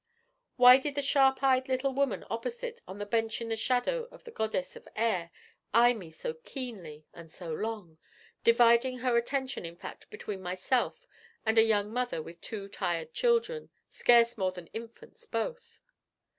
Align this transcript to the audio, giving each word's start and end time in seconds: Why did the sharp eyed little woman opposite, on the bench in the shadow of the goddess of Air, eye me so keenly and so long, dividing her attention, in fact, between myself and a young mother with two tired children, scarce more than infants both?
Why 0.55 0.79
did 0.79 0.95
the 0.95 1.03
sharp 1.03 1.43
eyed 1.43 1.67
little 1.69 1.93
woman 1.93 2.25
opposite, 2.27 2.81
on 2.87 2.97
the 2.97 3.05
bench 3.05 3.39
in 3.39 3.49
the 3.49 3.55
shadow 3.55 4.05
of 4.05 4.23
the 4.23 4.31
goddess 4.31 4.75
of 4.75 4.87
Air, 4.95 5.29
eye 5.75 5.93
me 5.93 6.09
so 6.09 6.33
keenly 6.43 7.05
and 7.13 7.31
so 7.31 7.53
long, 7.53 7.99
dividing 8.43 8.97
her 8.97 9.15
attention, 9.15 9.63
in 9.63 9.75
fact, 9.75 10.09
between 10.09 10.41
myself 10.41 11.05
and 11.45 11.59
a 11.59 11.63
young 11.63 11.93
mother 11.93 12.19
with 12.19 12.41
two 12.41 12.67
tired 12.67 13.13
children, 13.13 13.69
scarce 13.91 14.39
more 14.39 14.51
than 14.51 14.65
infants 14.73 15.27
both? 15.27 15.79